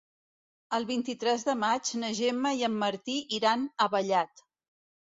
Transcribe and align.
El 0.77 0.87
vint-i-tres 0.91 1.45
de 1.51 1.55
maig 1.65 1.93
na 2.05 2.11
Gemma 2.23 2.55
i 2.63 2.67
en 2.73 2.83
Martí 2.87 3.21
iran 3.41 3.71
a 3.89 3.93
Vallat. 3.99 4.47